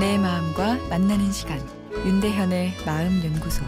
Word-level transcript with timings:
만나는 0.00 1.30
시간 1.30 1.60
윤대현의 1.92 2.72
마음 2.86 3.22
연구소 3.22 3.62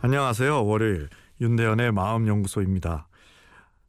안녕하세요. 0.00 0.64
월요일 0.64 1.10
윤대현의 1.42 1.92
마음 1.92 2.26
연구소입니다. 2.26 3.06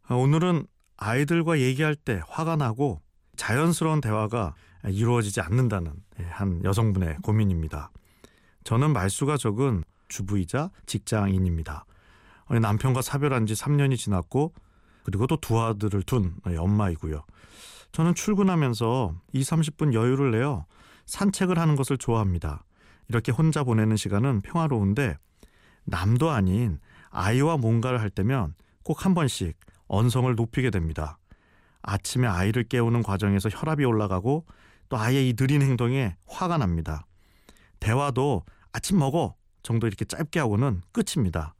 아, 0.09 0.13
오늘은 0.13 0.67
아이들과 0.97 1.59
얘기할 1.59 1.95
때 1.95 2.19
화가 2.27 2.57
나고 2.57 3.01
자연스러운 3.37 4.01
대화가 4.01 4.53
이루어지지 4.87 5.39
않는다는 5.39 5.93
한 6.31 6.61
여성분의 6.65 7.19
고민입니다. 7.23 7.89
저는 8.65 8.91
말수가 8.91 9.37
적은 9.37 9.85
주부이자 10.09 10.69
직장인입니다. 10.85 11.85
남편과 12.49 13.01
사별한 13.01 13.45
지 13.45 13.53
3년이 13.53 13.95
지났고 13.97 14.53
그리고 15.03 15.27
또 15.27 15.37
두 15.37 15.61
아들을 15.61 16.03
둔 16.03 16.35
엄마이고요. 16.45 17.23
저는 17.91 18.15
출근하면서 18.15 19.15
2, 19.33 19.41
30분 19.41 19.93
여유를 19.93 20.31
내어 20.31 20.65
산책을 21.05 21.59
하는 21.59 21.75
것을 21.75 21.97
좋아합니다. 21.97 22.63
이렇게 23.09 23.31
혼자 23.31 23.63
보내는 23.63 23.97
시간은 23.97 24.41
평화로운데 24.41 25.17
남도 25.83 26.29
아닌 26.29 26.79
아이와 27.09 27.57
뭔가를 27.57 27.99
할 27.99 28.09
때면 28.09 28.53
꼭 28.83 29.05
한 29.05 29.13
번씩 29.13 29.57
언성을 29.87 30.33
높이게 30.35 30.69
됩니다. 30.69 31.17
아침에 31.81 32.27
아이를 32.27 32.63
깨우는 32.63 33.03
과정에서 33.03 33.49
혈압이 33.49 33.83
올라가고 33.83 34.45
또 34.87 34.97
아이의 34.97 35.29
이 35.29 35.33
느린 35.33 35.61
행동에 35.61 36.15
화가 36.27 36.57
납니다. 36.57 37.05
대화도 37.79 38.43
아침 38.71 38.99
먹어 38.99 39.35
정도 39.63 39.87
이렇게 39.87 40.05
짧게 40.05 40.39
하고는 40.39 40.81
끝입니다. 40.91 41.55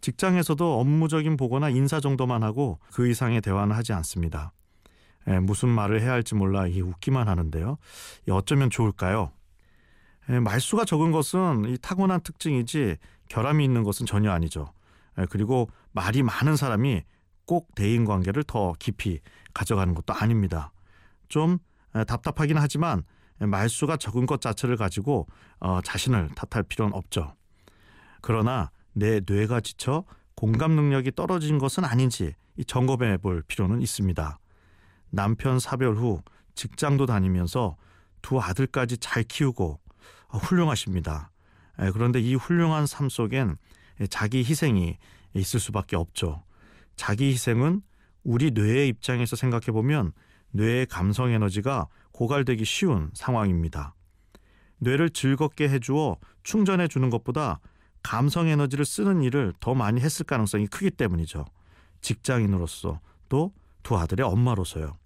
직장에서도 0.00 0.80
업무적인 0.80 1.36
보거나 1.36 1.68
인사 1.68 2.00
정도만 2.00 2.42
하고 2.42 2.78
그 2.92 3.08
이상의 3.08 3.40
대화는 3.40 3.74
하지 3.74 3.92
않습니다. 3.92 4.52
에, 5.26 5.40
무슨 5.40 5.68
말을 5.68 6.00
해야 6.00 6.12
할지 6.12 6.34
몰라 6.34 6.66
이 6.66 6.80
웃기만 6.80 7.28
하는데요. 7.28 7.78
이 8.28 8.30
어쩌면 8.30 8.70
좋을까요? 8.70 9.32
에, 10.28 10.40
말수가 10.40 10.84
적은 10.84 11.12
것은 11.12 11.64
이 11.66 11.78
타고난 11.78 12.20
특징이지 12.20 12.96
결함이 13.28 13.64
있는 13.64 13.82
것은 13.82 14.06
전혀 14.06 14.30
아니죠. 14.30 14.72
에, 15.18 15.26
그리고 15.30 15.68
말이 15.92 16.22
많은 16.22 16.56
사람이 16.56 17.02
꼭 17.46 17.74
대인 17.74 18.04
관계를 18.04 18.42
더 18.44 18.74
깊이 18.78 19.20
가져가는 19.54 19.94
것도 19.94 20.12
아닙니다. 20.12 20.72
좀 21.28 21.58
답답하긴 21.92 22.58
하지만 22.58 23.04
말수가 23.38 23.96
적은 23.96 24.26
것 24.26 24.40
자체를 24.40 24.76
가지고 24.76 25.26
어, 25.60 25.80
자신을 25.82 26.30
탓할 26.34 26.64
필요는 26.64 26.94
없죠. 26.94 27.34
그러나 28.20 28.70
내 28.92 29.20
뇌가 29.24 29.60
지쳐 29.60 30.04
공감 30.34 30.72
능력이 30.72 31.12
떨어진 31.12 31.58
것은 31.58 31.84
아닌지 31.84 32.34
점검해 32.66 33.18
볼 33.18 33.42
필요는 33.42 33.80
있습니다. 33.80 34.38
남편 35.10 35.58
사별 35.58 35.96
후 35.96 36.22
직장도 36.54 37.06
다니면서 37.06 37.76
두 38.22 38.40
아들까지 38.40 38.98
잘 38.98 39.22
키우고 39.22 39.78
훌륭하십니다. 40.28 41.30
그런데 41.92 42.20
이 42.20 42.34
훌륭한 42.34 42.86
삶 42.86 43.08
속엔 43.08 43.56
자기 44.10 44.38
희생이 44.38 44.98
있을 45.34 45.60
수밖에 45.60 45.96
없죠. 45.96 46.42
자기 46.96 47.26
희생은 47.26 47.82
우리 48.24 48.50
뇌의 48.50 48.88
입장에서 48.88 49.36
생각해 49.36 49.66
보면 49.66 50.12
뇌의 50.50 50.86
감성 50.86 51.30
에너지가 51.30 51.86
고갈되기 52.12 52.64
쉬운 52.64 53.10
상황입니다. 53.14 53.94
뇌를 54.78 55.10
즐겁게 55.10 55.68
해주어 55.68 56.16
충전해 56.42 56.88
주는 56.88 57.10
것보다 57.10 57.60
감성 58.02 58.48
에너지를 58.48 58.84
쓰는 58.84 59.22
일을 59.22 59.52
더 59.60 59.74
많이 59.74 60.00
했을 60.00 60.24
가능성이 60.24 60.66
크기 60.66 60.90
때문이죠. 60.90 61.44
직장인으로서 62.00 63.00
또 63.28 63.52
두 63.86 63.96
아들의 63.96 64.26
엄마로서요. 64.26 64.98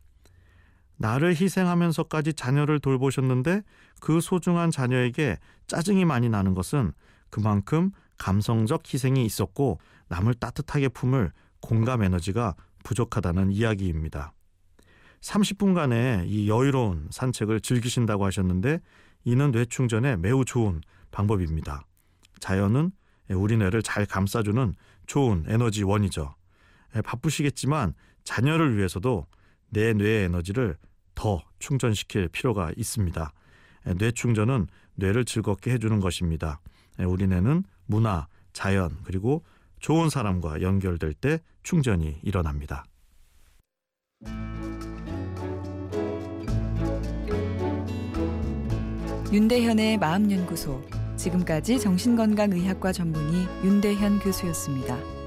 나를 0.96 1.36
희생하면서까지 1.36 2.32
자녀를 2.32 2.80
돌보셨는데 2.80 3.60
그 4.00 4.22
소중한 4.22 4.70
자녀에게 4.70 5.36
짜증이 5.66 6.06
많이 6.06 6.30
나는 6.30 6.54
것은 6.54 6.92
그만큼 7.28 7.90
감성적 8.16 8.82
희생이 8.90 9.26
있었고 9.26 9.80
남을 10.08 10.32
따뜻하게 10.32 10.88
품을 10.88 11.30
공감 11.60 12.02
에너지가 12.02 12.54
부족하다는 12.82 13.52
이야기입니다. 13.52 14.32
30분간의 15.20 16.24
이 16.28 16.48
여유로운 16.48 17.08
산책을 17.10 17.60
즐기신다고 17.60 18.24
하셨는데 18.24 18.80
이는 19.24 19.52
뇌 19.52 19.66
충전에 19.66 20.16
매우 20.16 20.46
좋은 20.46 20.80
방법입니다. 21.10 21.84
자연은 22.38 22.92
우리 23.28 23.58
뇌를 23.58 23.82
잘 23.82 24.06
감싸주는 24.06 24.74
좋은 25.06 25.44
에너지원이죠. 25.48 26.34
바쁘시겠지만 27.04 27.94
자녀를 28.24 28.76
위해서도 28.76 29.26
내 29.68 29.92
뇌의 29.92 30.24
에너지를 30.24 30.76
더 31.14 31.42
충전시킬 31.58 32.28
필요가 32.28 32.72
있습니다. 32.76 33.32
뇌 33.98 34.10
충전은 34.10 34.66
뇌를 34.94 35.24
즐겁게 35.24 35.72
해주는 35.72 36.00
것입니다. 36.00 36.60
우리 36.98 37.26
뇌는 37.26 37.64
문화, 37.86 38.26
자연, 38.52 38.96
그리고 39.04 39.44
좋은 39.78 40.10
사람과 40.10 40.60
연결될 40.60 41.14
때 41.14 41.40
충전이 41.62 42.18
일어납니다. 42.22 42.84
윤대현의 49.32 49.98
마음연구소 49.98 50.82
지금까지 51.16 51.78
정신건강의학과 51.78 52.92
전문의 52.92 53.46
윤대현 53.64 54.20
교수였습니다. 54.20 55.19